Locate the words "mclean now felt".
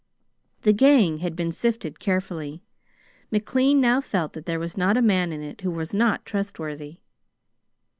3.29-4.33